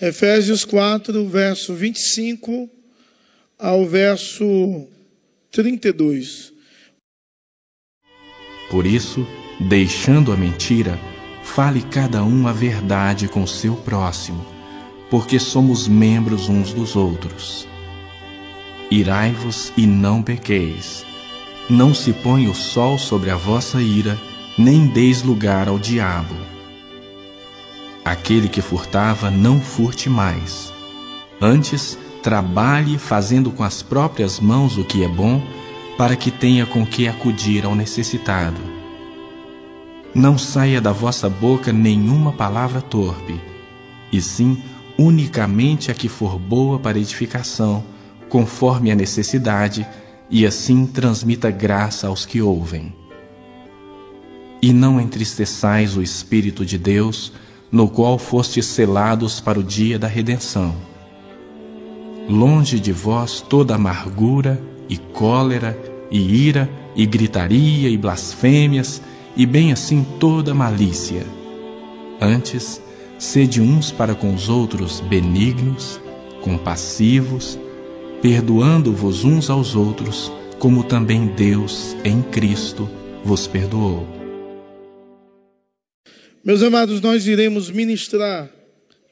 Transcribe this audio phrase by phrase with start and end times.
[0.00, 2.70] Efésios 4, verso 25
[3.58, 4.86] ao verso
[5.50, 6.52] 32.
[8.70, 9.26] Por isso,
[9.58, 10.96] deixando a mentira,
[11.42, 14.46] fale cada um a verdade com seu próximo,
[15.10, 17.66] porque somos membros uns dos outros.
[18.92, 21.04] Irai-vos e não pequeis.
[21.68, 24.16] Não se põe o sol sobre a vossa ira,
[24.56, 26.57] nem deis lugar ao diabo.
[28.08, 30.72] Aquele que furtava, não furte mais.
[31.42, 35.42] Antes, trabalhe fazendo com as próprias mãos o que é bom,
[35.98, 38.56] para que tenha com que acudir ao necessitado.
[40.14, 43.38] Não saia da vossa boca nenhuma palavra torpe,
[44.10, 44.62] e sim
[44.98, 47.84] unicamente a que for boa para edificação,
[48.30, 49.86] conforme a necessidade,
[50.30, 52.90] e assim transmita graça aos que ouvem.
[54.62, 57.34] E não entristeçais o Espírito de Deus,
[57.70, 60.74] no qual fostes selados para o dia da redenção.
[62.28, 65.76] Longe de vós toda amargura e cólera
[66.10, 69.00] e ira, e gritaria, e blasfêmias,
[69.36, 71.24] e bem assim toda malícia.
[72.20, 72.82] Antes,
[73.18, 76.00] sede uns para com os outros benignos,
[76.42, 77.58] compassivos,
[78.20, 82.88] perdoando-vos uns aos outros, como também Deus, em Cristo,
[83.24, 84.17] vos perdoou.
[86.48, 88.50] Meus amados, nós iremos ministrar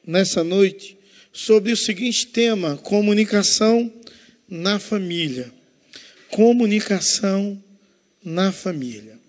[0.03, 0.97] nessa noite
[1.31, 3.93] sobre o seguinte tema: comunicação
[4.49, 5.53] na família
[6.29, 7.61] comunicação
[8.23, 9.19] na família.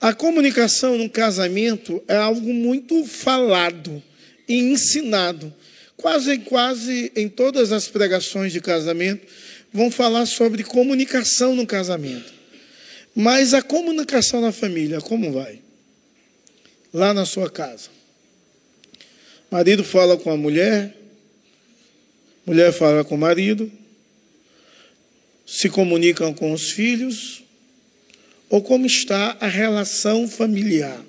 [0.00, 4.02] A comunicação no casamento é algo muito falado
[4.48, 5.52] e ensinado.
[5.98, 9.26] Quase, quase em todas as pregações de casamento
[9.70, 12.32] vão falar sobre comunicação no casamento.
[13.14, 15.60] Mas a comunicação na família, como vai?
[16.92, 17.88] Lá na sua casa.
[19.50, 20.96] Marido fala com a mulher,
[22.46, 23.70] mulher fala com o marido,
[25.46, 27.42] se comunicam com os filhos
[28.48, 31.00] ou como está a relação familiar.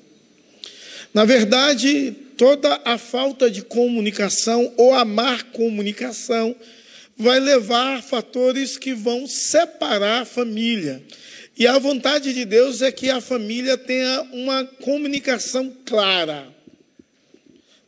[1.14, 6.56] Na verdade, toda a falta de comunicação ou a má comunicação
[7.18, 11.04] vai levar a fatores que vão separar a família.
[11.58, 16.48] E a vontade de Deus é que a família tenha uma comunicação clara,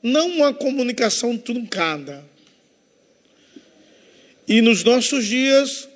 [0.01, 2.23] não uma comunicação truncada.
[4.47, 5.87] E nos nossos dias,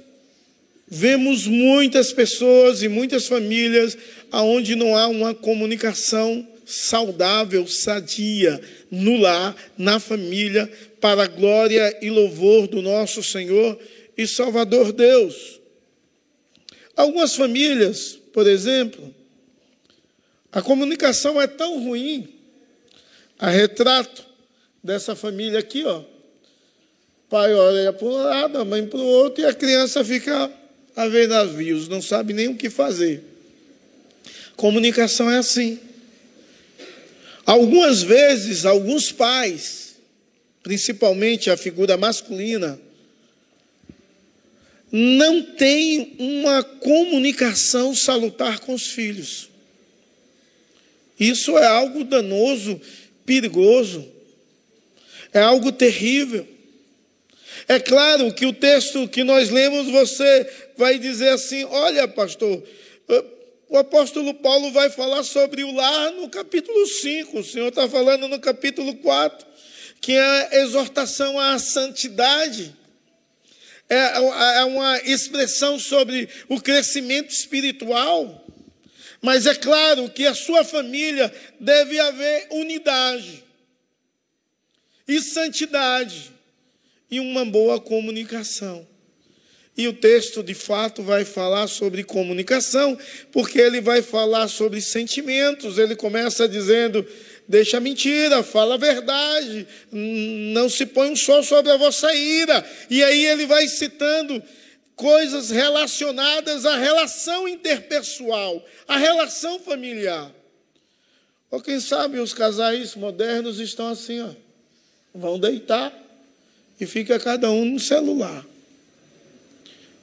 [0.89, 3.97] Vemos muitas pessoas e muitas famílias
[4.31, 10.69] aonde não há uma comunicação saudável, sadia no lar, na família,
[11.01, 13.77] para a glória e louvor do nosso Senhor
[14.17, 15.56] e Salvador Deus.
[16.97, 19.13] Algumas famílias, por exemplo,
[20.51, 22.27] a comunicação é tão ruim,
[23.37, 24.25] a retrato
[24.83, 26.01] dessa família aqui, ó.
[27.29, 30.51] Pai olha para um lado, a mãe para o outro, e a criança fica
[30.95, 33.23] a ver navios, não sabe nem o que fazer.
[34.55, 35.79] Comunicação é assim.
[37.45, 39.97] Algumas vezes, alguns pais,
[40.63, 42.79] principalmente a figura masculina,
[44.91, 49.49] não têm uma comunicação salutar com os filhos.
[51.19, 52.79] Isso é algo danoso,
[53.25, 54.07] perigoso,
[55.33, 56.47] é algo terrível.
[57.67, 62.63] É claro que o texto que nós lemos, você vai dizer assim: olha, pastor,
[63.09, 63.23] eh,
[63.67, 68.27] o apóstolo Paulo vai falar sobre o lar no capítulo 5, o Senhor está falando
[68.27, 69.45] no capítulo 4,
[69.99, 72.73] que é a exortação à santidade.
[73.89, 78.45] É, é uma expressão sobre o crescimento espiritual.
[79.21, 83.43] Mas é claro que a sua família deve haver unidade
[85.07, 86.31] e santidade
[87.09, 88.85] e uma boa comunicação.
[89.75, 92.97] E o texto, de fato, vai falar sobre comunicação,
[93.31, 95.77] porque ele vai falar sobre sentimentos.
[95.77, 97.07] Ele começa dizendo:
[97.47, 102.65] deixa a mentira, fala a verdade, não se põe um sol sobre a vossa ira.
[102.89, 104.41] E aí ele vai citando
[104.95, 110.31] coisas relacionadas à relação interpessoal, à relação familiar.
[111.49, 114.29] Ou quem sabe os casais modernos estão assim, ó,
[115.13, 115.93] vão deitar
[116.79, 118.45] e fica cada um no celular.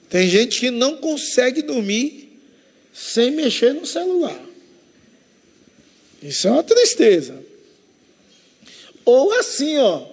[0.09, 2.41] Tem gente que não consegue dormir
[2.93, 4.44] sem mexer no celular.
[6.25, 7.39] Isso é uma tristeza.
[9.05, 10.07] Ou assim, ó.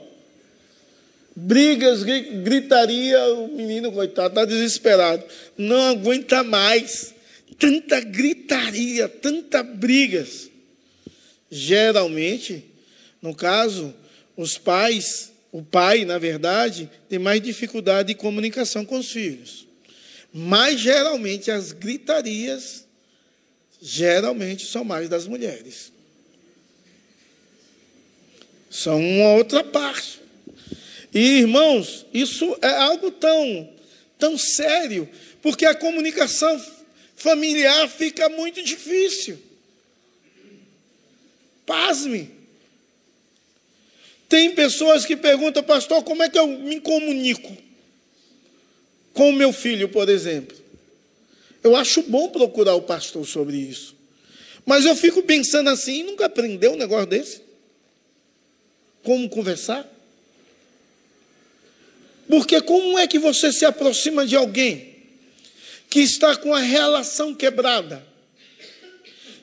[1.33, 5.23] Brigas, gritaria, o menino, coitado, está desesperado.
[5.57, 7.15] Não aguenta mais.
[7.57, 10.49] Tanta gritaria, tanta brigas.
[11.49, 12.65] Geralmente,
[13.21, 13.93] no caso,
[14.35, 19.67] os pais O pai, na verdade, tem mais dificuldade de comunicação com os filhos.
[20.33, 22.85] Mas geralmente as gritarias
[23.81, 25.91] geralmente são mais das mulheres.
[28.71, 30.21] São uma outra parte.
[31.13, 33.69] E irmãos, isso é algo tão
[34.17, 35.09] tão sério,
[35.41, 36.63] porque a comunicação
[37.15, 39.37] familiar fica muito difícil.
[41.65, 42.29] Pasme.
[44.29, 47.57] Tem pessoas que perguntam, pastor, como é que eu me comunico
[49.13, 50.55] com o meu filho, por exemplo?
[51.63, 53.95] Eu acho bom procurar o pastor sobre isso.
[54.65, 57.41] Mas eu fico pensando assim, nunca aprendeu um negócio desse?
[59.03, 59.87] Como conversar?
[62.27, 64.95] Porque como é que você se aproxima de alguém
[65.89, 68.05] que está com a relação quebrada,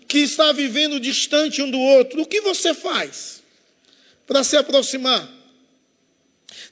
[0.07, 2.23] que está vivendo distante um do outro?
[2.23, 3.39] O que você faz?
[4.29, 5.27] para se aproximar.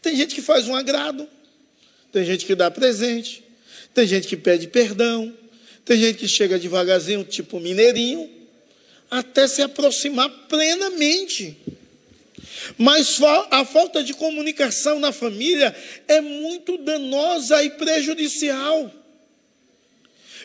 [0.02, 1.26] Tem gente que faz um agrado,
[2.12, 3.42] tem gente que dá presente,
[3.94, 5.34] tem gente que pede perdão,
[5.84, 8.30] tem gente que chega devagarzinho, tipo mineirinho,
[9.10, 11.56] até se aproximar plenamente.
[12.78, 13.18] Mas
[13.50, 15.74] a falta de comunicação na família
[16.08, 18.90] é muito danosa e prejudicial.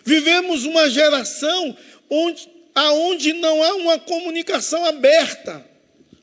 [0.04, 1.78] Vivemos uma geração
[2.10, 5.66] onde, onde não há uma comunicação aberta.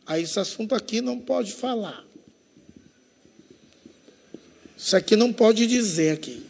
[0.07, 2.05] Aí esse assunto aqui não pode falar.
[4.77, 6.43] Isso aqui não pode dizer aqui.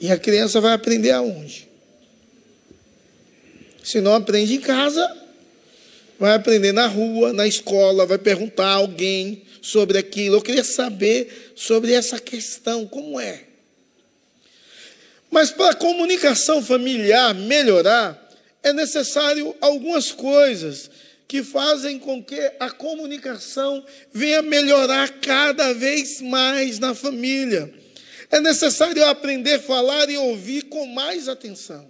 [0.00, 1.68] E a criança vai aprender aonde?
[3.82, 5.16] Se não aprende em casa,
[6.18, 10.36] vai aprender na rua, na escola, vai perguntar a alguém sobre aquilo.
[10.36, 13.44] Eu queria saber sobre essa questão, como é.
[15.30, 18.28] Mas para a comunicação familiar melhorar,
[18.62, 20.90] é necessário algumas coisas
[21.28, 27.72] que fazem com que a comunicação venha melhorar cada vez mais na família.
[28.30, 31.86] É necessário aprender a falar e ouvir com mais atenção.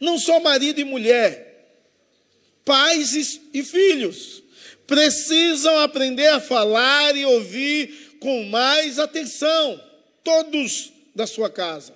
[0.00, 1.55] Não só marido e mulher,
[2.66, 4.42] pais e filhos
[4.86, 9.82] precisam aprender a falar e ouvir com mais atenção,
[10.22, 11.94] todos da sua casa.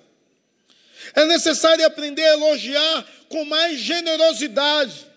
[1.13, 5.11] É necessário aprender a elogiar com mais generosidade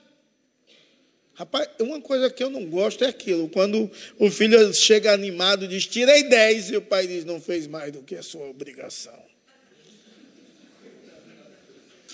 [1.35, 5.69] Rapaz, uma coisa que eu não gosto é aquilo, quando o filho chega animado e
[5.69, 9.21] diz, tirei 10, e o pai diz, não fez mais do que a sua obrigação.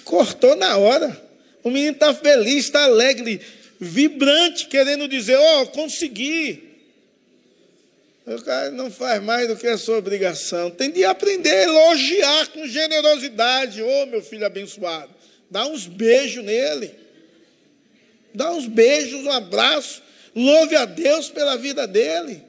[0.05, 1.30] Cortou na hora.
[1.63, 3.41] O menino está feliz, está alegre,
[3.79, 6.69] vibrante, querendo dizer, ó, oh, consegui.
[8.27, 10.71] O cara não faz mais do que a sua obrigação.
[10.71, 13.83] Tem de aprender a elogiar com generosidade.
[13.83, 15.13] Ô, oh, meu filho abençoado.
[15.51, 16.95] Dá uns beijos nele.
[18.35, 20.03] Dá uns beijos, um abraço,
[20.35, 22.43] louve a Deus pela vida dele.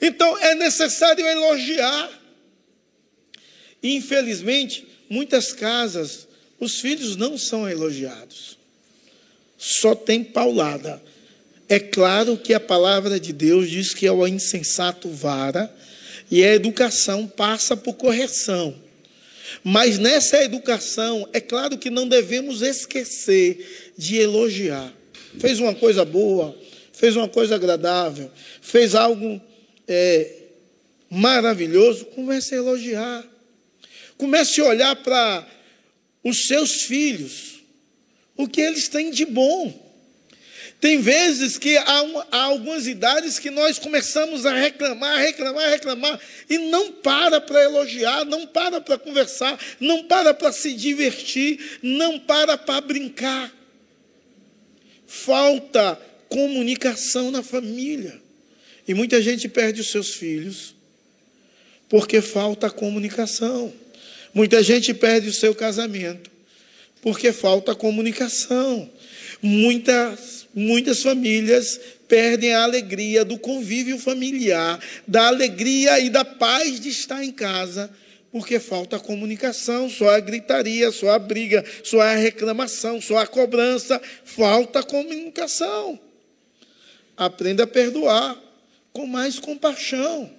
[0.00, 2.10] Então é necessário elogiar.
[3.82, 6.25] Infelizmente, muitas casas,
[6.58, 8.58] os filhos não são elogiados,
[9.58, 11.02] só tem paulada.
[11.68, 15.74] É claro que a palavra de Deus diz que é o insensato vara,
[16.30, 18.74] e a educação passa por correção.
[19.62, 24.92] Mas nessa educação, é claro que não devemos esquecer de elogiar.
[25.38, 26.56] Fez uma coisa boa,
[26.92, 28.30] fez uma coisa agradável,
[28.60, 29.40] fez algo
[29.86, 30.32] é,
[31.10, 33.24] maravilhoso, comece a elogiar.
[34.16, 35.46] Comece a olhar para
[36.28, 37.60] os seus filhos,
[38.36, 39.86] o que eles têm de bom.
[40.80, 46.58] Tem vezes que há, há, algumas idades que nós começamos a reclamar, reclamar, reclamar, e
[46.58, 52.58] não para para elogiar, não para para conversar, não para para se divertir, não para
[52.58, 53.54] para brincar.
[55.06, 58.20] Falta comunicação na família.
[58.86, 60.74] E muita gente perde os seus filhos
[61.88, 63.72] porque falta comunicação.
[64.36, 66.30] Muita gente perde o seu casamento
[67.00, 68.86] porque falta comunicação.
[69.40, 74.78] Muitas, muitas famílias perdem a alegria do convívio familiar,
[75.08, 77.90] da alegria e da paz de estar em casa
[78.30, 83.98] porque falta comunicação, só a gritaria, só a briga, só a reclamação, só a cobrança,
[84.22, 85.98] falta comunicação.
[87.16, 88.38] Aprenda a perdoar
[88.92, 90.30] com mais compaixão.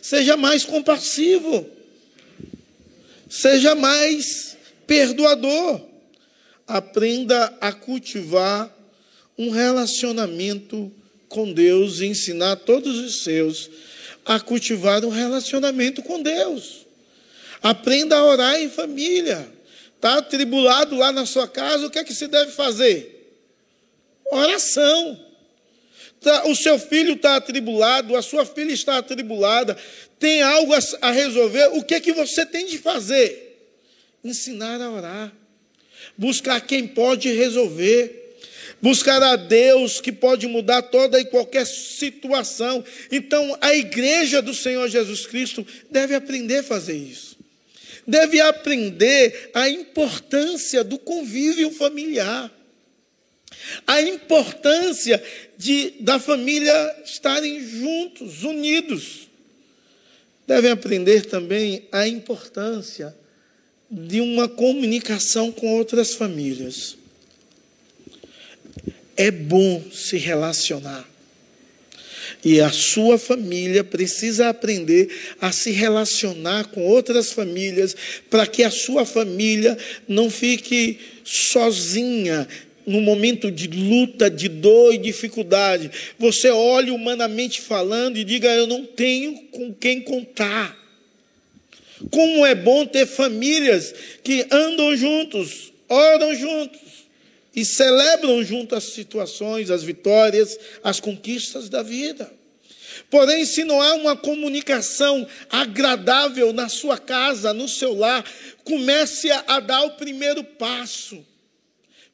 [0.00, 1.74] Seja mais compassivo.
[3.28, 4.56] Seja mais
[4.86, 5.80] perdoador.
[6.66, 8.74] Aprenda a cultivar
[9.38, 10.92] um relacionamento
[11.28, 13.70] com Deus e ensinar todos os seus
[14.24, 16.86] a cultivar um relacionamento com Deus.
[17.62, 19.48] Aprenda a orar em família.
[19.94, 23.16] Está atribulado lá na sua casa, o que é que se deve fazer?
[24.30, 25.25] Oração.
[26.26, 29.76] Tá, o seu filho está atribulado, a sua filha está atribulada,
[30.18, 33.56] tem algo a, a resolver, o que é que você tem de fazer?
[34.24, 35.32] Ensinar a orar,
[36.18, 38.24] buscar quem pode resolver
[38.82, 42.84] buscar a Deus que pode mudar toda e qualquer situação.
[43.10, 47.36] Então, a igreja do Senhor Jesus Cristo deve aprender a fazer isso.
[48.06, 52.52] Deve aprender a importância do convívio familiar.
[53.86, 55.22] A importância
[55.56, 59.28] de da família estarem juntos, unidos.
[60.46, 63.14] Devem aprender também a importância
[63.90, 66.96] de uma comunicação com outras famílias.
[69.16, 71.08] É bom se relacionar.
[72.44, 75.08] E a sua família precisa aprender
[75.40, 77.96] a se relacionar com outras famílias,
[78.28, 82.46] para que a sua família não fique sozinha
[82.86, 85.90] no momento de luta, de dor e dificuldade.
[86.18, 90.76] Você olhe humanamente falando e diga: Eu não tenho com quem contar.
[92.10, 96.80] Como é bom ter famílias que andam juntos, oram juntos
[97.54, 102.30] e celebram junto as situações, as vitórias, as conquistas da vida.
[103.10, 108.24] Porém, se não há uma comunicação agradável na sua casa, no seu lar,
[108.62, 111.24] comece a dar o primeiro passo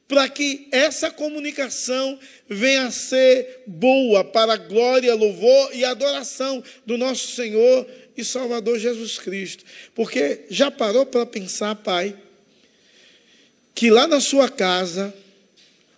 [0.07, 6.97] para que essa comunicação venha a ser boa para a glória, louvor e adoração do
[6.97, 9.63] nosso Senhor e Salvador Jesus Cristo.
[9.95, 12.15] Porque já parou para pensar, Pai,
[13.73, 15.13] que lá na sua casa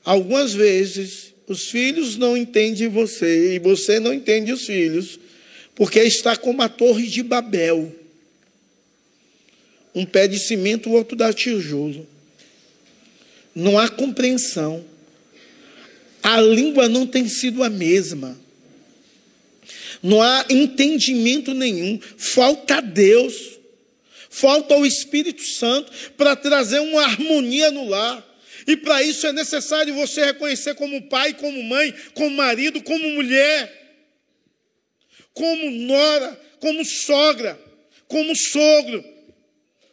[0.05, 5.19] Algumas vezes os filhos não entendem você e você não entende os filhos,
[5.73, 7.93] porque está como a torre de Babel.
[9.95, 12.07] Um pé de cimento, o outro dá tijolo.
[13.55, 14.85] Não há compreensão.
[16.21, 18.37] A língua não tem sido a mesma.
[20.03, 21.97] Não há entendimento nenhum.
[22.17, 23.55] Falta Deus.
[24.29, 28.23] Falta o Espírito Santo para trazer uma harmonia no lar.
[28.67, 33.71] E para isso é necessário você reconhecer como pai, como mãe, como marido, como mulher,
[35.33, 37.57] como nora, como sogra,
[38.07, 39.05] como sogro,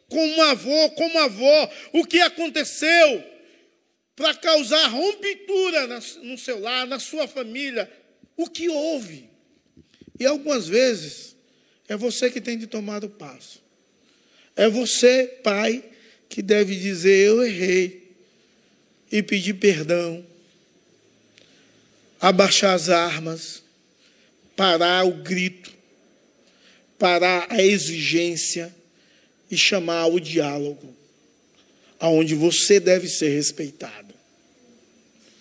[0.08, 1.70] como avô, como avó.
[1.92, 3.31] O que aconteceu
[4.14, 7.90] para causar rompitura no seu lar, na sua família?
[8.36, 9.28] O que houve?
[10.18, 11.34] E algumas vezes
[11.88, 13.62] é você que tem de tomar o passo.
[14.54, 15.84] É você, pai,
[16.28, 18.14] que deve dizer: Eu errei
[19.10, 20.24] e pedir perdão,
[22.20, 23.62] abaixar as armas,
[24.56, 25.72] parar o grito,
[26.98, 28.74] parar a exigência
[29.50, 30.96] e chamar o diálogo,
[32.02, 34.12] aonde você deve ser respeitado.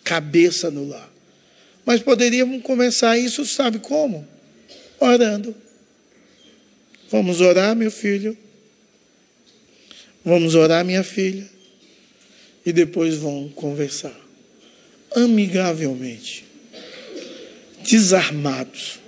[0.04, 1.12] Cabeça no lar.
[1.86, 4.26] Mas poderíamos começar isso, sabe como?
[5.00, 5.54] Orando.
[7.10, 8.38] Vamos orar, meu filho.
[10.24, 11.50] Vamos orar, minha filha
[12.66, 14.16] e depois vão conversar.
[15.16, 16.46] Amigavelmente.
[17.84, 19.01] Desarmados.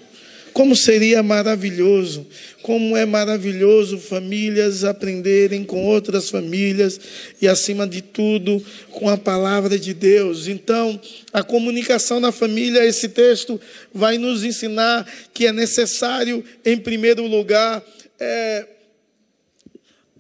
[0.54, 2.28] Como seria maravilhoso,
[2.62, 7.00] como é maravilhoso famílias aprenderem com outras famílias
[7.42, 10.48] e, acima de tudo, com a palavra de Deus.
[10.48, 11.00] Então,
[11.34, 13.60] a comunicação na família, esse texto
[13.94, 17.84] vai nos ensinar que é necessário, em primeiro lugar,
[18.20, 18.68] é,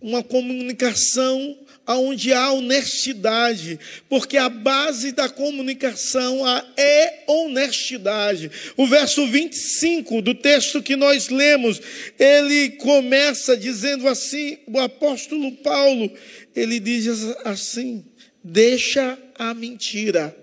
[0.01, 6.41] uma comunicação onde há honestidade, porque a base da comunicação
[6.77, 8.49] é honestidade.
[8.77, 11.81] O verso 25 do texto que nós lemos,
[12.17, 16.11] ele começa dizendo assim: o apóstolo Paulo,
[16.55, 17.07] ele diz
[17.43, 18.05] assim:
[18.43, 20.35] deixa a mentira,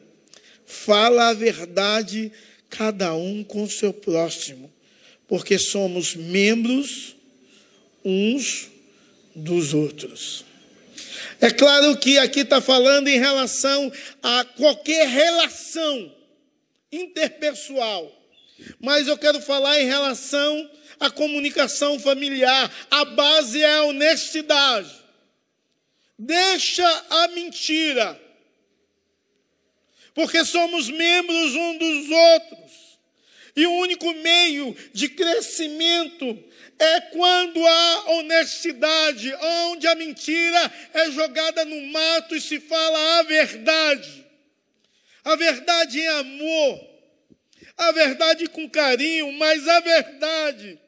[0.67, 2.31] fala a verdade,
[2.69, 4.71] cada um com o seu próximo,
[5.27, 7.17] porque somos membros
[8.05, 8.69] uns
[9.35, 10.50] dos outros.
[11.41, 13.91] É claro que aqui está falando em relação
[14.23, 16.15] a qualquer relação
[16.93, 18.13] interpessoal,
[18.79, 22.71] mas eu quero falar em relação à comunicação familiar.
[22.91, 24.91] A base é a honestidade.
[26.19, 28.21] Deixa a mentira,
[30.13, 32.71] porque somos membros um dos outros.
[33.57, 36.39] E o único meio de crescimento
[36.81, 43.23] é quando há honestidade, onde a mentira é jogada no mato e se fala a
[43.25, 44.27] verdade.
[45.23, 46.91] A verdade em amor,
[47.77, 50.81] a verdade com carinho, mas a verdade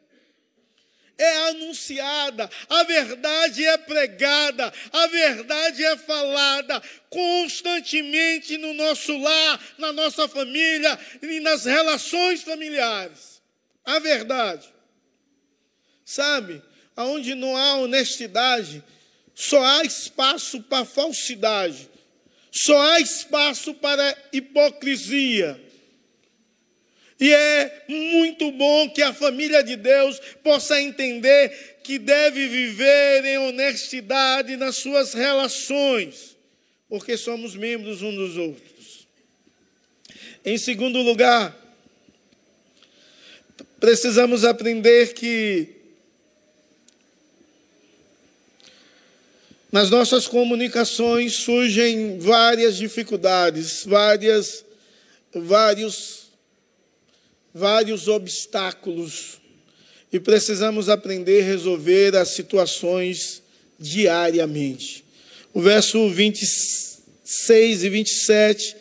[1.19, 9.93] é anunciada, a verdade é pregada, a verdade é falada constantemente no nosso lar, na
[9.93, 13.43] nossa família e nas relações familiares.
[13.85, 14.72] A verdade.
[16.12, 16.61] Sabe,
[16.95, 18.85] aonde não há honestidade,
[19.35, 21.88] só há espaço para falsidade,
[22.50, 25.59] só há espaço para hipocrisia.
[27.19, 33.38] E é muito bom que a família de Deus possa entender que deve viver em
[33.38, 36.37] honestidade nas suas relações,
[36.90, 39.09] porque somos membros uns dos outros.
[40.45, 41.57] Em segundo lugar,
[43.81, 45.81] precisamos aprender que
[49.73, 54.64] nas nossas comunicações surgem várias dificuldades, várias,
[55.35, 56.23] vários
[57.55, 59.41] vários obstáculos
[60.12, 63.43] e precisamos aprender a resolver as situações
[63.79, 65.05] diariamente.
[65.52, 68.76] O verso 26 e 27,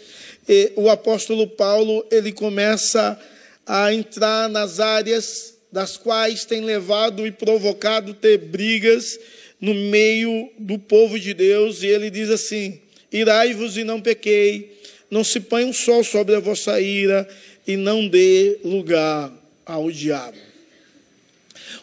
[0.75, 3.19] o apóstolo Paulo, ele começa
[3.65, 9.17] a entrar nas áreas das quais tem levado e provocado ter brigas
[9.62, 15.24] no meio do povo de Deus, e ele diz assim: Irai-vos e não pequei, não
[15.24, 17.27] se ponha um sol sobre a vossa ira,
[17.68, 19.32] e não dê lugar
[19.63, 20.38] ao diabo.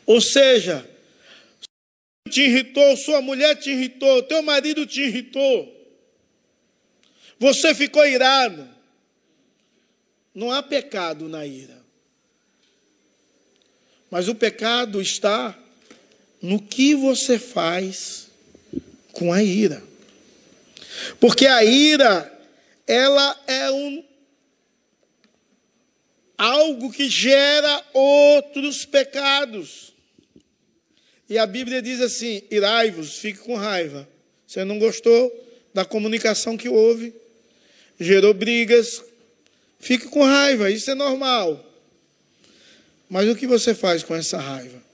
[0.05, 0.85] Ou seja,
[2.29, 5.79] te irritou, sua mulher te irritou, teu marido te irritou,
[7.39, 8.69] você ficou irado.
[10.35, 11.79] Não há pecado na ira.
[14.11, 15.57] Mas o pecado está
[16.41, 18.29] no que você faz
[19.13, 19.83] com a ira.
[21.21, 22.33] Porque a ira,
[22.87, 24.05] ela é um
[26.37, 29.93] algo que gera outros pecados.
[31.29, 34.09] E a Bíblia diz assim: irai-vos, fique com raiva.
[34.47, 35.31] Você não gostou
[35.75, 37.15] da comunicação que houve,
[38.01, 39.03] gerou brigas,
[39.79, 41.65] fique com raiva, isso é normal.
[43.11, 44.88] Mas o que você faz com essa raiva?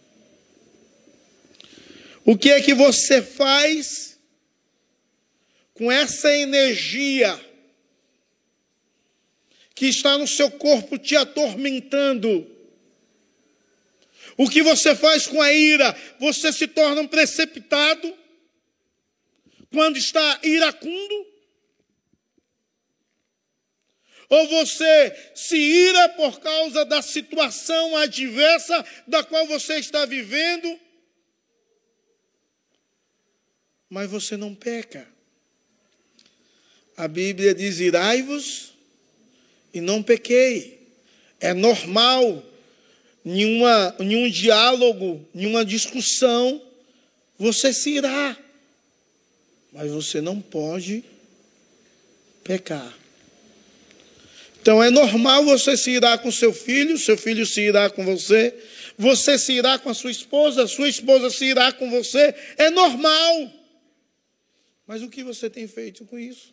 [2.25, 4.19] O que é que você faz
[5.75, 7.39] com essa energia?
[9.75, 12.51] que está no seu corpo te atormentando.
[14.37, 15.95] O que você faz com a ira?
[16.19, 18.17] Você se torna um precipitado
[19.73, 21.35] quando está iracundo?
[24.29, 30.81] Ou você se ira por causa da situação adversa da qual você está vivendo,
[33.89, 35.07] mas você não peca.
[36.97, 38.75] A Bíblia diz: irai-vos
[39.73, 40.81] e não pequei.
[41.41, 42.43] É normal,
[43.25, 46.63] nenhuma, nenhum diálogo, nenhuma discussão,
[47.39, 48.37] você se irá.
[49.73, 51.05] Mas você não pode
[52.45, 52.97] pecar.
[54.61, 58.55] Então é normal você se irá com seu filho, seu filho se irá com você,
[58.97, 63.53] você se irá com a sua esposa, sua esposa se irá com você, é normal.
[64.87, 66.53] Mas o que você tem feito com isso?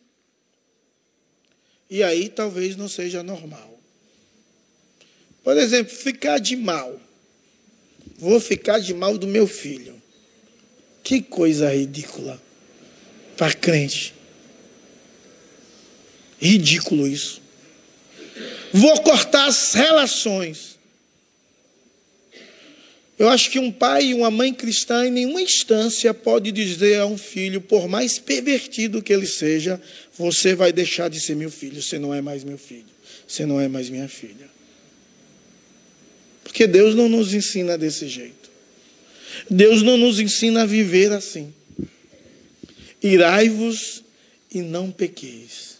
[1.89, 3.79] E aí talvez não seja normal.
[5.43, 6.99] Por exemplo, ficar de mal.
[8.17, 10.01] Vou ficar de mal do meu filho.
[11.03, 12.41] Que coisa ridícula.
[13.35, 14.13] Para crente.
[16.39, 17.41] Ridículo isso.
[18.73, 20.70] Vou cortar as relações.
[23.19, 27.05] Eu acho que um pai e uma mãe cristã, em nenhuma instância, pode dizer a
[27.05, 29.79] um filho, por mais pervertido que ele seja,
[30.17, 32.85] você vai deixar de ser meu filho, você não é mais meu filho,
[33.27, 34.49] você não é mais minha filha.
[36.43, 38.49] Porque Deus não nos ensina desse jeito.
[39.49, 41.53] Deus não nos ensina a viver assim.
[43.01, 44.03] Irai-vos
[44.53, 45.70] e não pequeis.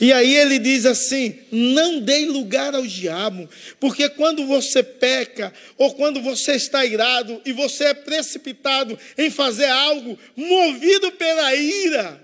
[0.00, 3.48] E aí ele diz assim: não dê lugar ao diabo,
[3.80, 9.66] porque quando você peca, ou quando você está irado e você é precipitado em fazer
[9.66, 12.20] algo movido pela ira,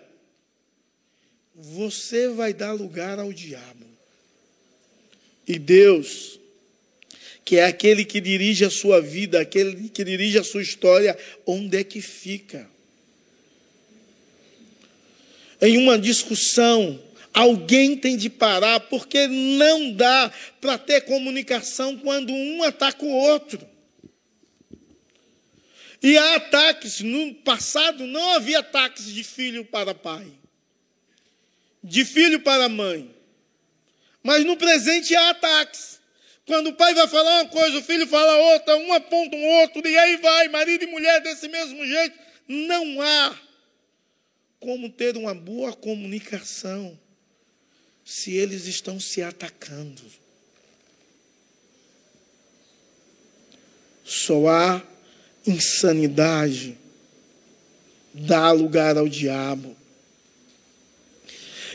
[1.55, 3.87] você vai dar lugar ao diabo.
[5.47, 6.39] E Deus,
[7.45, 11.79] que é aquele que dirige a sua vida, aquele que dirige a sua história, onde
[11.79, 12.71] é que fica?
[15.61, 17.01] Em uma discussão,
[17.35, 23.67] Alguém tem de parar, porque não dá para ter comunicação quando um ataca o outro.
[26.03, 30.27] E há ataques, no passado não havia ataques de filho para pai,
[31.83, 33.15] de filho para mãe.
[34.23, 36.01] Mas no presente há ataques.
[36.45, 39.89] Quando o pai vai falar uma coisa, o filho fala outra, um aponta um outro,
[39.89, 42.19] e aí vai, marido e mulher desse mesmo jeito.
[42.49, 43.39] Não há
[44.59, 47.01] como ter uma boa comunicação
[48.05, 50.03] se eles estão se atacando.
[54.05, 54.83] Só há
[55.47, 56.77] insanidade,
[58.13, 59.77] dá lugar ao diabo.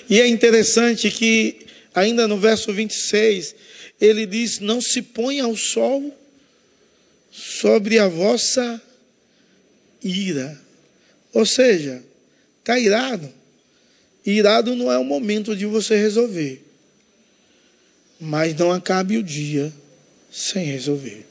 [0.09, 3.55] E é interessante que, ainda no verso 26,
[3.99, 6.15] ele diz: Não se ponha o sol
[7.31, 8.81] sobre a vossa
[10.03, 10.59] ira.
[11.33, 12.03] Ou seja,
[12.59, 13.36] está irado.
[14.29, 16.61] Irado não é o momento de você resolver.
[18.19, 19.73] Mas não acabe o dia
[20.29, 21.25] sem resolver.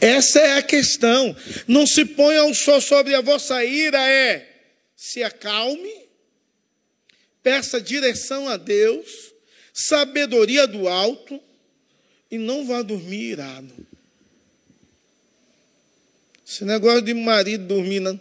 [0.00, 1.34] Essa é a questão.
[1.68, 4.50] Não se ponha o sol sobre a vossa ira, é
[4.96, 5.94] se acalme,
[7.40, 9.32] peça direção a Deus,
[9.72, 11.40] sabedoria do alto
[12.30, 13.72] e não vá dormir irado.
[16.44, 18.18] Esse negócio de marido dormir na,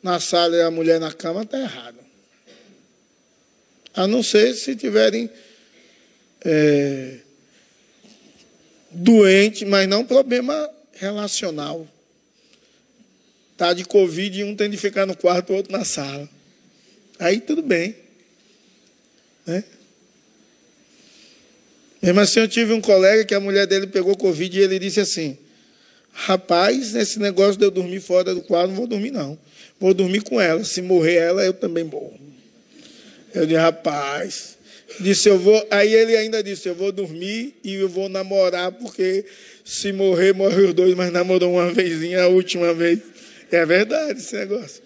[0.00, 2.09] na sala e a mulher na cama está errado.
[3.94, 5.28] A não ser se tiverem
[6.44, 7.18] é,
[8.90, 11.86] doente, mas não problema relacional.
[13.52, 16.28] Está de Covid e um tem de ficar no quarto, o outro na sala.
[17.18, 17.94] Aí tudo bem.
[19.46, 19.64] Né?
[22.02, 25.00] Mesmo assim, eu tive um colega que a mulher dele pegou Covid e ele disse
[25.00, 25.36] assim:
[26.12, 29.38] Rapaz, esse negócio de eu dormir fora do quarto, não vou dormir, não.
[29.78, 30.64] Vou dormir com ela.
[30.64, 32.29] Se morrer ela, eu também morro.
[33.34, 34.58] Eu disse, rapaz.
[34.98, 35.66] Disse, eu vou.
[35.70, 39.24] Aí ele ainda disse: Eu vou dormir e eu vou namorar, porque
[39.64, 42.98] se morrer, morre os dois, mas namorou uma vezinha a última vez.
[43.50, 44.82] É verdade esse negócio.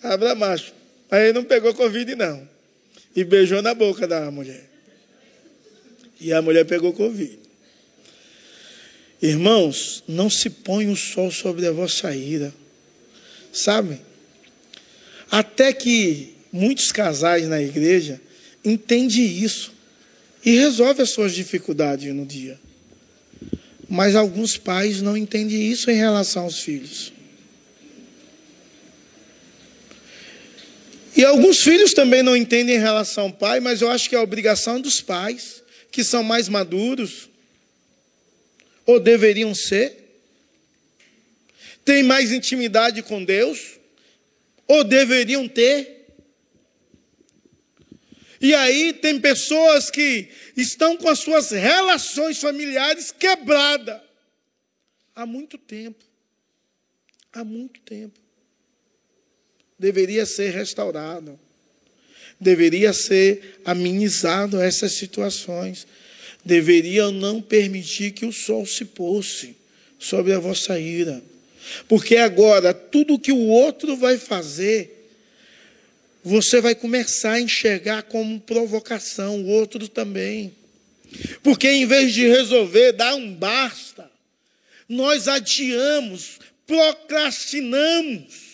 [0.00, 0.72] Cabra macho.
[1.10, 2.46] Aí ele não pegou Covid, não.
[3.16, 4.68] E beijou na boca da mulher.
[6.20, 7.38] E a mulher pegou Covid.
[9.20, 12.52] Irmãos, não se põe o sol sobre a vossa ira.
[13.52, 14.00] Sabe?
[15.30, 18.20] Até que muitos casais na igreja
[18.64, 19.72] entendem isso
[20.44, 22.58] e resolvem as suas dificuldades no dia.
[23.88, 27.12] Mas alguns pais não entendem isso em relação aos filhos.
[31.16, 34.18] E alguns filhos também não entendem em relação ao pai, mas eu acho que é
[34.18, 37.28] a obrigação dos pais, que são mais maduros,
[38.86, 39.96] ou deveriam ser,
[41.84, 43.78] têm mais intimidade com Deus,
[44.68, 45.97] ou deveriam ter,
[48.40, 54.00] e aí tem pessoas que estão com as suas relações familiares quebradas
[55.18, 56.04] há muito tempo.
[57.32, 58.18] Há muito tempo.
[59.76, 61.38] Deveria ser restaurado.
[62.40, 65.86] Deveria ser amenizado essas situações.
[66.44, 69.56] Deveriam não permitir que o sol se pôsse
[69.98, 71.20] sobre a vossa ira.
[71.88, 74.97] Porque agora tudo que o outro vai fazer
[76.22, 80.54] você vai começar a enxergar como provocação, o outro também.
[81.42, 84.10] Porque em vez de resolver, dar um basta,
[84.88, 88.48] nós adiamos, procrastinamos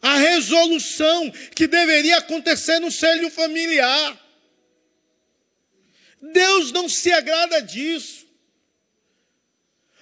[0.00, 4.26] a resolução que deveria acontecer no seio familiar.
[6.20, 8.26] Deus não se agrada disso.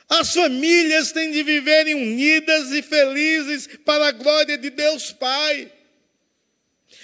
[0.09, 5.73] As famílias têm de viverem unidas e felizes para a glória de Deus Pai.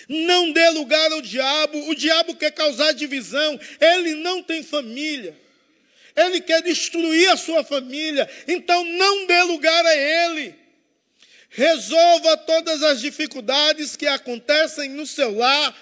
[0.09, 1.89] Não dê lugar ao diabo.
[1.89, 3.59] O diabo quer causar divisão.
[3.81, 5.37] Ele não tem família.
[6.15, 8.29] Ele quer destruir a sua família.
[8.47, 10.55] Então não dê lugar a ele.
[11.49, 15.77] Resolva todas as dificuldades que acontecem no seu lar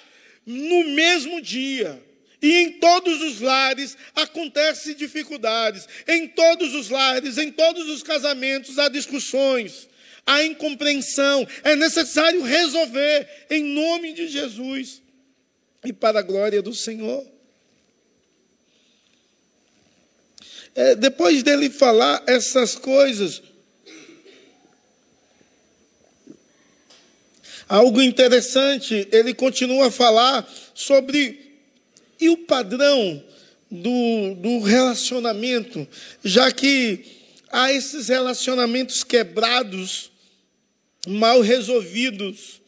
[0.44, 2.02] no mesmo dia.
[2.42, 5.86] E em todos os lares acontecem dificuldades.
[6.08, 9.89] Em todos os lares, em todos os casamentos há discussões
[10.26, 11.46] a incompreensão.
[11.64, 15.02] É necessário resolver em nome de Jesus
[15.84, 17.26] e para a glória do Senhor.
[20.74, 23.42] É, depois dele falar essas coisas,
[27.68, 31.50] algo interessante, ele continua a falar sobre
[32.20, 33.24] e o padrão
[33.70, 35.88] do, do relacionamento,
[36.22, 37.04] já que
[37.50, 40.09] há esses relacionamentos quebrados
[41.06, 42.60] mal resolvidos.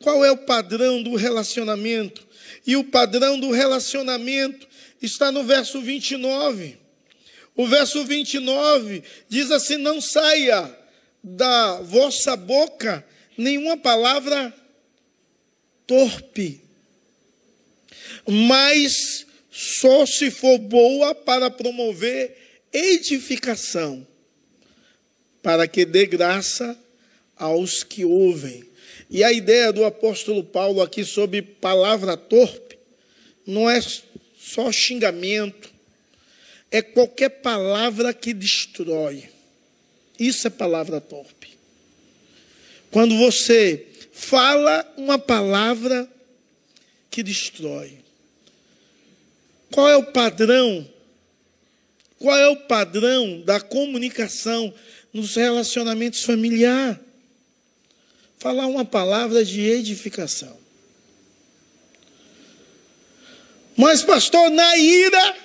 [0.00, 2.26] Qual é o padrão do relacionamento?
[2.66, 4.66] E o padrão do relacionamento
[5.00, 6.78] está no verso 29.
[7.54, 10.78] O verso 29 diz assim: Não saia
[11.22, 13.04] da vossa boca
[13.36, 14.52] nenhuma palavra
[15.86, 16.60] torpe,
[18.26, 24.06] mas só se for boa para promover edificação,
[25.42, 26.78] para que dê graça
[27.42, 28.64] aos que ouvem.
[29.10, 32.78] E a ideia do apóstolo Paulo aqui sobre palavra torpe
[33.44, 33.80] não é
[34.38, 35.68] só xingamento,
[36.70, 39.28] é qualquer palavra que destrói.
[40.18, 41.48] Isso é palavra torpe.
[42.92, 46.08] Quando você fala uma palavra
[47.10, 47.98] que destrói.
[49.70, 50.88] Qual é o padrão?
[52.20, 54.72] Qual é o padrão da comunicação
[55.12, 57.11] nos relacionamentos familiares?
[58.42, 60.58] Falar uma palavra de edificação.
[63.76, 65.36] Mas, pastor, na ira,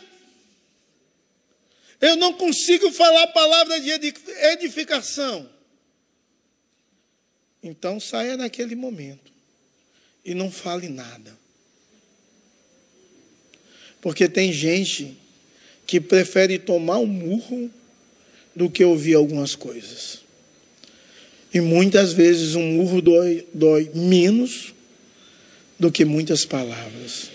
[2.01, 5.47] eu não consigo falar palavra de edificação.
[7.61, 9.31] Então saia naquele momento
[10.25, 11.37] e não fale nada.
[14.01, 15.15] Porque tem gente
[15.85, 17.69] que prefere tomar um murro
[18.55, 20.25] do que ouvir algumas coisas.
[21.53, 24.73] E muitas vezes um murro dói, dói menos
[25.79, 27.29] do que muitas palavras.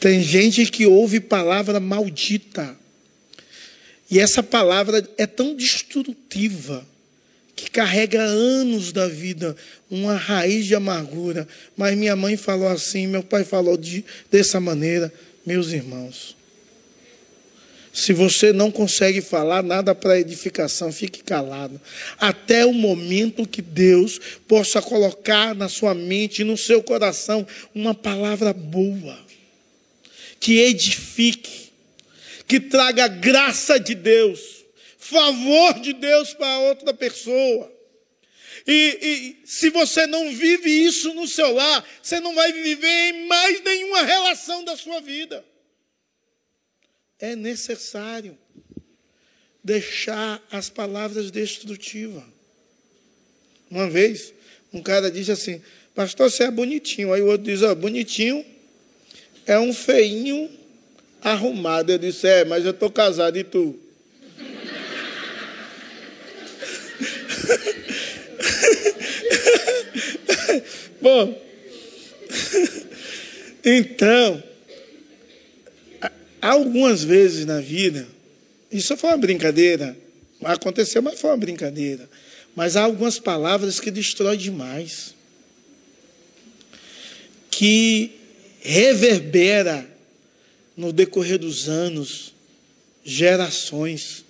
[0.00, 2.76] Tem gente que ouve palavra maldita.
[4.10, 6.86] E essa palavra é tão destrutiva
[7.54, 9.56] que carrega anos da vida,
[9.90, 11.46] uma raiz de amargura.
[11.76, 15.12] Mas minha mãe falou assim, meu pai falou de, dessa maneira,
[15.46, 16.36] meus irmãos.
[17.92, 21.80] Se você não consegue falar nada para edificação, fique calado.
[22.18, 27.94] Até o momento que Deus possa colocar na sua mente e no seu coração uma
[27.94, 29.18] palavra boa,
[30.40, 31.70] que edifique,
[32.48, 34.62] que traga graça de Deus
[35.12, 37.70] favor de Deus para outra pessoa.
[38.66, 38.98] E,
[39.42, 43.60] e, se você não vive isso no seu lar, você não vai viver em mais
[43.62, 45.44] nenhuma relação da sua vida.
[47.22, 48.36] É necessário
[49.62, 52.24] deixar as palavras destrutivas.
[53.70, 54.34] Uma vez,
[54.72, 55.62] um cara disse assim:
[55.94, 57.12] Pastor, você é bonitinho.
[57.12, 58.44] Aí o outro diz: oh, Bonitinho
[59.46, 60.50] é um feinho
[61.22, 61.92] arrumado.
[61.92, 63.78] Eu disse: É, mas eu estou casado e tu?
[71.00, 71.40] Bom,
[73.64, 74.42] então,
[76.48, 78.06] algumas vezes na vida,
[78.70, 79.96] isso foi uma brincadeira,
[80.42, 82.08] aconteceu, mas foi uma brincadeira.
[82.54, 85.14] Mas há algumas palavras que destrói demais,
[87.50, 88.10] que
[88.60, 89.86] reverbera
[90.76, 92.34] no decorrer dos anos,
[93.04, 94.24] gerações.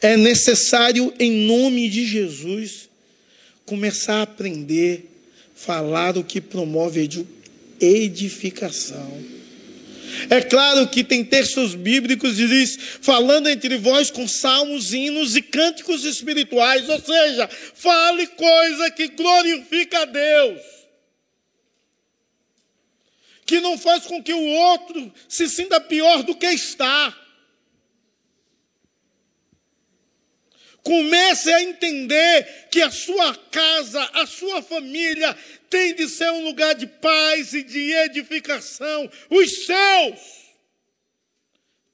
[0.00, 2.88] É necessário, em nome de Jesus,
[3.64, 5.08] começar a aprender,
[5.54, 7.26] falar o que promove
[7.80, 9.41] edificação.
[10.28, 15.42] É claro que tem textos bíblicos que diz, falando entre vós com salmos, hinos e
[15.42, 20.60] cânticos espirituais, ou seja, fale coisa que glorifica a Deus.
[23.44, 27.21] Que não faz com que o outro se sinta pior do que está.
[30.82, 35.36] Comece a entender que a sua casa, a sua família
[35.70, 39.10] tem de ser um lugar de paz e de edificação.
[39.30, 40.18] Os seus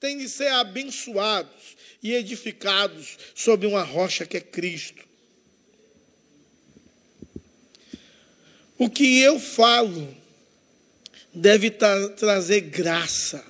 [0.01, 5.07] têm de ser abençoados e edificados sobre uma rocha que é Cristo.
[8.79, 10.17] O que eu falo
[11.35, 13.45] deve tra trazer graça,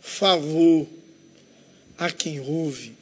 [0.00, 0.86] favor
[1.98, 2.94] a quem ouve.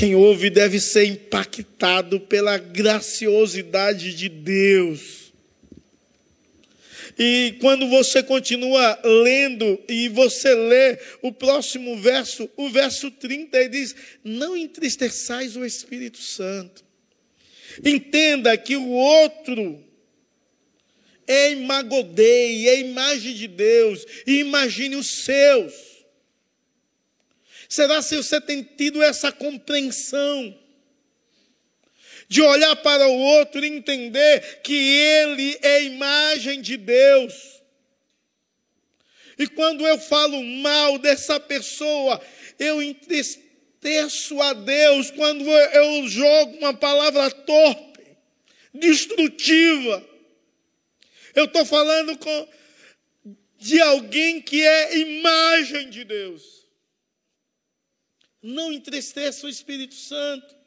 [0.00, 5.30] Quem ouve deve ser impactado pela graciosidade de Deus.
[7.18, 13.68] E quando você continua lendo e você lê o próximo verso, o verso 30, ele
[13.68, 16.82] diz: Não entristeçais o Espírito Santo.
[17.84, 19.84] Entenda que o outro
[21.26, 25.89] é imagodei, é imagem de Deus, e imagine os seus.
[27.70, 30.58] Será se você tem tido essa compreensão?
[32.26, 37.62] De olhar para o outro e entender que ele é imagem de Deus.
[39.38, 42.20] E quando eu falo mal dessa pessoa,
[42.58, 48.16] eu entristeço a Deus quando eu jogo uma palavra torpe,
[48.74, 50.04] destrutiva.
[51.36, 52.48] Eu estou falando com,
[53.58, 56.59] de alguém que é imagem de Deus.
[58.42, 60.60] Não entristeça o Espírito Santo.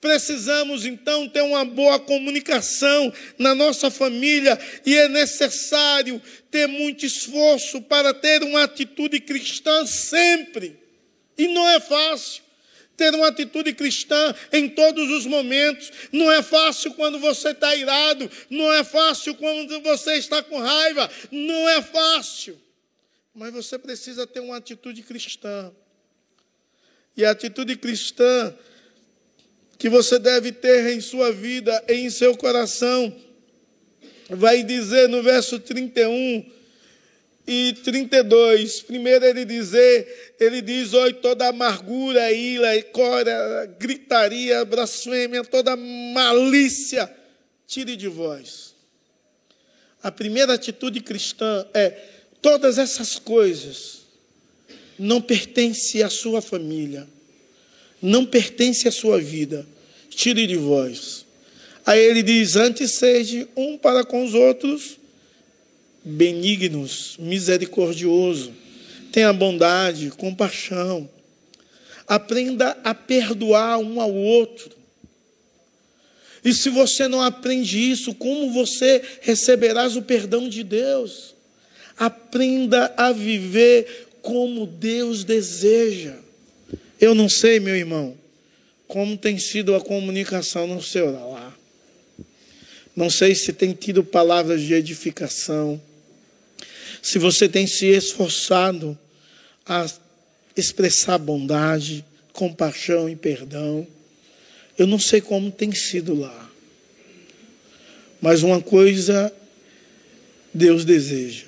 [0.00, 7.82] Precisamos então ter uma boa comunicação na nossa família e é necessário ter muito esforço
[7.82, 10.78] para ter uma atitude cristã sempre.
[11.36, 12.42] E não é fácil
[12.96, 15.90] ter uma atitude cristã em todos os momentos.
[16.12, 21.10] Não é fácil quando você está irado, não é fácil quando você está com raiva,
[21.30, 22.60] não é fácil.
[23.34, 25.72] Mas você precisa ter uma atitude cristã.
[27.16, 28.54] E a atitude cristã
[29.78, 33.12] que você deve ter em sua vida, em seu coração.
[34.30, 36.48] Vai dizer no verso 31
[37.46, 38.80] e 32.
[38.82, 47.12] Primeiro ele dizer, ele diz: "Oi toda amargura, ira, cora, gritaria, blasfêmia, toda malícia,
[47.66, 48.76] tire de vós".
[50.00, 51.90] A primeira atitude cristã é
[52.40, 54.01] todas essas coisas
[55.02, 57.06] não pertencem à sua família
[58.02, 59.64] não pertence à sua vida.
[60.10, 61.24] Tire de vós.
[61.86, 64.98] Aí ele diz: Antes seja um para com os outros
[66.04, 68.52] benignos, misericordioso.
[69.12, 71.08] Tenha bondade, compaixão.
[72.08, 74.70] Aprenda a perdoar um ao outro.
[76.44, 81.36] E se você não aprende isso, como você receberás o perdão de Deus?
[81.96, 86.14] Aprenda a viver como Deus deseja.
[87.00, 88.16] Eu não sei, meu irmão,
[88.86, 91.58] como tem sido a comunicação no seu lar.
[92.94, 95.80] Não sei se tem tido palavras de edificação.
[97.02, 98.96] Se você tem se esforçado
[99.66, 99.90] a
[100.56, 103.86] expressar bondade, compaixão e perdão.
[104.78, 106.50] Eu não sei como tem sido lá.
[108.20, 109.32] Mas uma coisa
[110.54, 111.46] Deus deseja: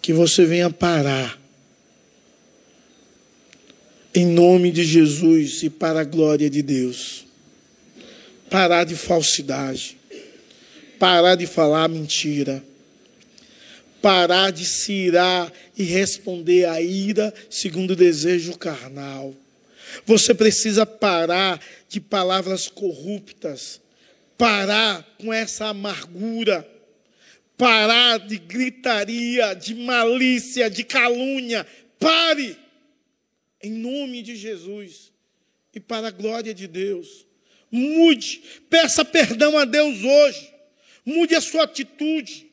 [0.00, 1.41] que você venha parar
[4.14, 7.26] em nome de Jesus e para a glória de Deus.
[8.50, 9.96] Parar de falsidade,
[10.98, 12.62] parar de falar mentira,
[14.02, 19.34] parar de se irar e responder à ira segundo o desejo carnal.
[20.04, 23.80] Você precisa parar de palavras corruptas,
[24.36, 26.66] parar com essa amargura,
[27.56, 31.66] parar de gritaria, de malícia, de calúnia.
[31.98, 32.61] Pare!
[33.62, 35.12] Em nome de Jesus
[35.74, 37.26] e para a glória de Deus.
[37.70, 40.52] Mude, peça perdão a Deus hoje,
[41.04, 42.50] mude a sua atitude.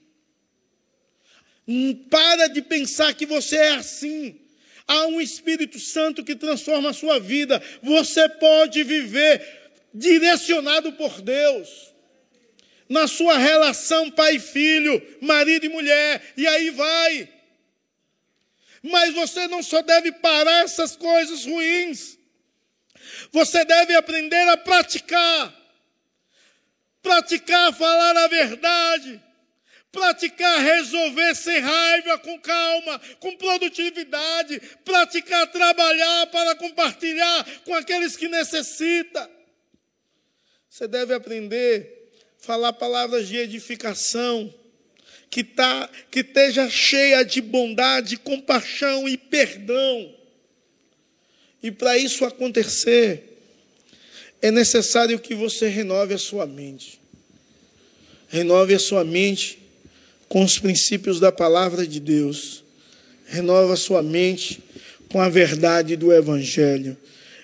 [2.10, 4.40] Para de pensar que você é assim.
[4.88, 7.62] Há um Espírito Santo que transforma a sua vida.
[7.84, 9.46] Você pode viver
[9.94, 11.94] direcionado por Deus.
[12.88, 17.30] Na sua relação pai e filho, marido e mulher, e aí vai.
[18.82, 22.18] Mas você não só deve parar essas coisas ruins,
[23.32, 25.56] você deve aprender a praticar.
[27.02, 29.22] Praticar falar a verdade.
[29.92, 34.60] Praticar resolver sem raiva, com calma, com produtividade.
[34.86, 39.30] Praticar trabalhar para compartilhar com aqueles que necessitam.
[40.70, 44.54] Você deve aprender a falar palavras de edificação
[45.30, 50.14] que, tá, que esteja cheia de bondade, compaixão e perdão.
[51.62, 53.38] E para isso acontecer,
[54.42, 57.00] é necessário que você renove a sua mente.
[58.28, 59.60] Renove a sua mente
[60.28, 62.64] com os princípios da palavra de Deus.
[63.26, 64.64] Renova a sua mente
[65.10, 66.96] com a verdade do Evangelho.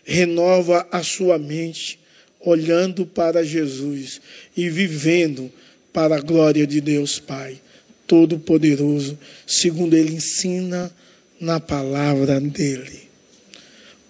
[0.03, 1.99] Renova a sua mente
[2.39, 4.21] olhando para Jesus
[4.55, 5.51] e vivendo
[5.91, 7.59] para a glória de Deus Pai.
[8.07, 10.91] Todo-Poderoso, segundo ele ensina
[11.39, 13.09] na palavra dele.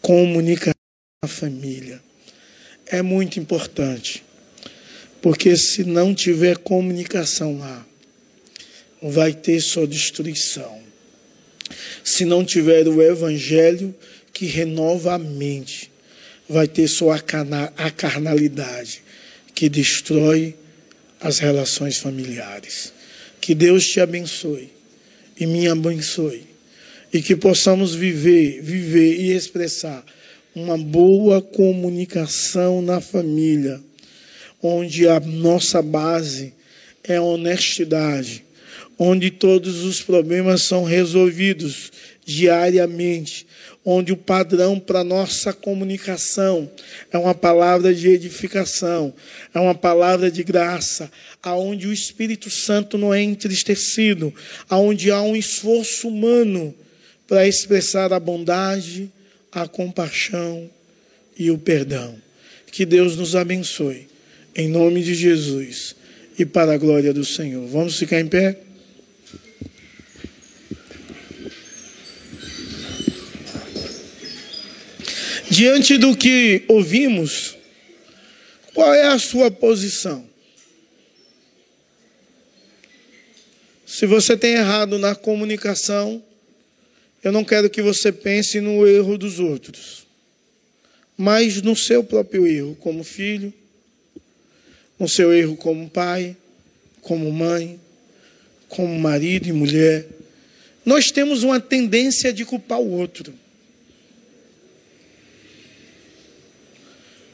[0.01, 0.73] Comunicação
[1.23, 2.01] na família
[2.87, 4.23] é muito importante,
[5.21, 7.85] porque se não tiver comunicação lá,
[9.01, 10.83] vai ter só destruição.
[12.03, 13.95] Se não tiver o evangelho
[14.31, 15.91] que renova a mente,
[16.47, 19.01] vai ter só a carnalidade
[19.55, 20.55] que destrói
[21.19, 22.93] as relações familiares.
[23.39, 24.69] Que Deus te abençoe
[25.39, 26.43] e me abençoe.
[27.13, 30.03] E que possamos viver, viver e expressar
[30.55, 33.81] uma boa comunicação na família,
[34.61, 36.53] onde a nossa base
[37.03, 38.43] é a honestidade,
[38.97, 41.91] onde todos os problemas são resolvidos
[42.25, 43.45] diariamente,
[43.85, 46.69] onde o padrão para nossa comunicação
[47.11, 49.13] é uma palavra de edificação,
[49.53, 51.11] é uma palavra de graça,
[51.43, 54.33] aonde o Espírito Santo não é entristecido,
[54.67, 56.73] aonde há um esforço humano
[57.27, 59.11] para expressar a bondade,
[59.51, 60.67] a compaixão
[61.37, 62.15] e o perdão.
[62.71, 64.07] Que Deus nos abençoe.
[64.55, 65.95] Em nome de Jesus
[66.39, 67.67] e para a glória do Senhor.
[67.67, 68.57] Vamos ficar em pé?
[75.49, 77.55] Diante do que ouvimos,
[78.73, 80.27] qual é a sua posição?
[83.85, 86.21] Se você tem errado na comunicação,
[87.23, 90.07] eu não quero que você pense no erro dos outros,
[91.15, 93.53] mas no seu próprio erro como filho,
[94.99, 96.35] no seu erro como pai,
[97.01, 97.79] como mãe,
[98.67, 100.07] como marido e mulher.
[100.83, 103.44] Nós temos uma tendência de culpar o outro.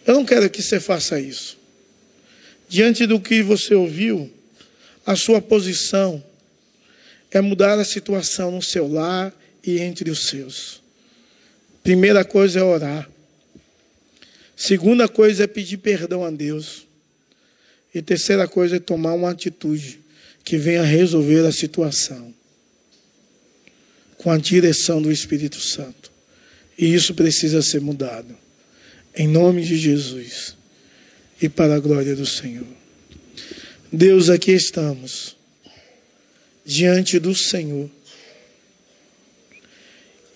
[0.05, 1.57] Eu não quero que você faça isso.
[2.67, 4.31] Diante do que você ouviu,
[5.05, 6.23] a sua posição
[7.29, 9.33] é mudar a situação no seu lar
[9.63, 10.81] e entre os seus.
[11.83, 13.09] Primeira coisa é orar.
[14.55, 16.85] Segunda coisa é pedir perdão a Deus.
[17.93, 19.99] E terceira coisa é tomar uma atitude
[20.43, 22.33] que venha resolver a situação
[24.17, 26.11] com a direção do Espírito Santo.
[26.77, 28.37] E isso precisa ser mudado.
[29.15, 30.55] Em nome de Jesus
[31.41, 32.67] e para a glória do Senhor.
[33.91, 35.35] Deus, aqui estamos,
[36.65, 37.89] diante do Senhor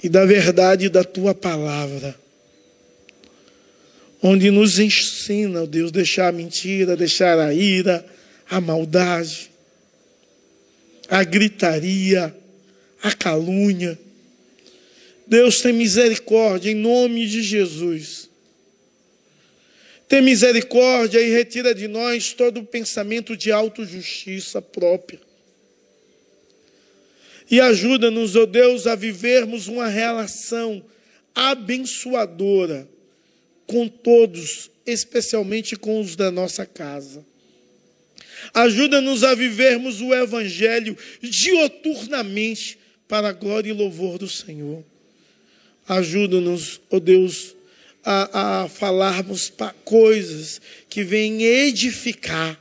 [0.04, 2.20] e da verdade da tua palavra,
[4.22, 8.06] onde nos ensina, ó Deus, deixar a mentira, deixar a ira,
[8.50, 9.50] a maldade,
[11.08, 12.36] a gritaria,
[13.02, 13.98] a calúnia.
[15.26, 18.30] Deus tem misericórdia em nome de Jesus.
[20.08, 25.20] Tem misericórdia e retira de nós todo o pensamento de autojustiça própria.
[27.50, 30.84] E ajuda-nos, ó oh Deus, a vivermos uma relação
[31.34, 32.88] abençoadora
[33.68, 37.26] com todos, especialmente com os da nossa casa.
[38.54, 42.78] Ajuda-nos a vivermos o Evangelho dioturnamente
[43.08, 44.84] para a glória e louvor do Senhor.
[45.88, 47.55] Ajuda-nos, ó oh Deus,
[48.06, 49.52] a, a falarmos
[49.84, 52.60] coisas que vêm edificar,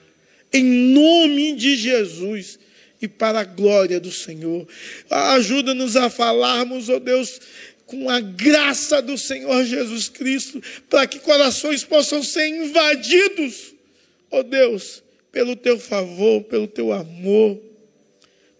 [0.50, 2.58] em nome de Jesus
[3.02, 4.66] e para a glória do Senhor.
[5.10, 7.38] Ajuda-nos a falarmos, ó oh Deus,
[7.84, 13.74] com a graça do Senhor Jesus Cristo, para que corações possam ser invadidos,
[14.30, 17.60] ó oh Deus, pelo teu favor, pelo teu amor,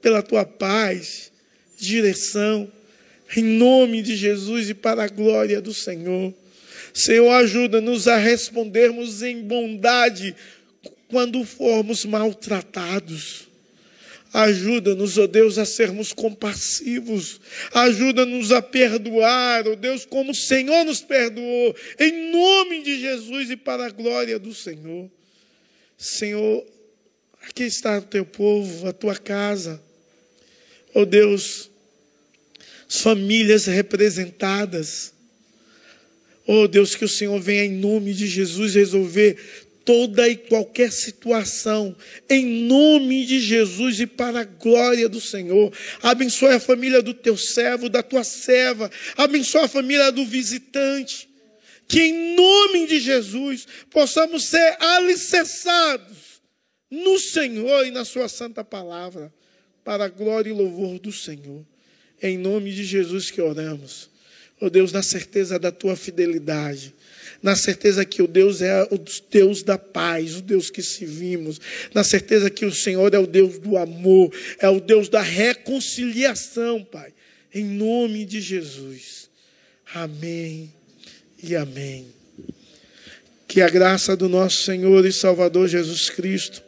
[0.03, 1.33] pela tua paz,
[1.79, 2.71] direção,
[3.35, 6.35] em nome de Jesus e para a glória do Senhor.
[6.95, 10.37] Senhor, ajuda-nos a respondermos em bondade
[11.09, 13.49] quando formos maltratados.
[14.33, 17.41] Ajuda-nos, ó oh Deus, a sermos compassivos.
[17.73, 21.75] Ajuda-nos a perdoar, ó oh Deus, como o Senhor nos perdoou.
[21.99, 25.11] Em nome de Jesus e para a glória do Senhor.
[25.99, 26.65] Senhor,
[27.43, 29.83] aqui está o teu povo, a tua casa.
[30.95, 31.71] Ó oh Deus,
[32.89, 35.14] as famílias representadas.
[36.47, 39.37] Oh Deus, que o Senhor venha em nome de Jesus resolver
[39.85, 41.95] toda e qualquer situação,
[42.29, 45.73] em nome de Jesus e para a glória do Senhor.
[46.03, 51.29] Abençoe a família do teu servo, da tua serva, abençoe a família do visitante.
[51.87, 56.41] Que em nome de Jesus possamos ser alicerçados
[56.91, 59.33] no Senhor e na Sua santa palavra,
[59.85, 61.63] para a glória e louvor do Senhor.
[62.23, 64.09] Em nome de Jesus que oramos.
[64.61, 66.95] Oh Deus, na certeza da tua fidelidade,
[67.43, 68.99] na certeza que o Deus é o
[69.31, 71.61] Deus da paz, o Deus que servimos,
[71.93, 76.83] na certeza que o Senhor é o Deus do amor, é o Deus da reconciliação,
[76.85, 77.13] Pai,
[77.53, 79.29] em nome de Jesus.
[79.93, 80.73] Amém
[81.43, 82.07] e amém.
[83.47, 86.63] Que a graça do nosso Senhor e Salvador Jesus Cristo,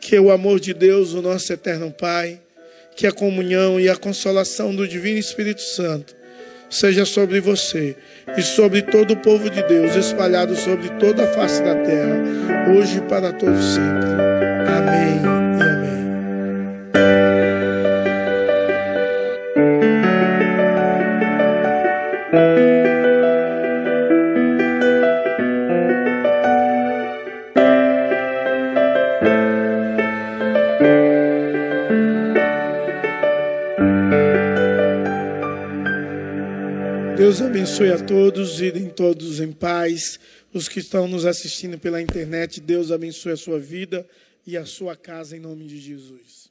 [0.00, 2.40] que o amor de Deus, o nosso eterno Pai,
[2.96, 6.17] que a comunhão e a consolação do Divino Espírito Santo
[6.68, 7.96] seja sobre você
[8.36, 12.98] e sobre todo o povo de Deus, espalhado sobre toda a face da terra, hoje
[12.98, 14.37] e para todos sempre.
[37.78, 40.18] Abençoe a todos, irem todos em paz.
[40.52, 44.04] Os que estão nos assistindo pela internet, Deus abençoe a sua vida
[44.44, 46.47] e a sua casa em nome de Jesus.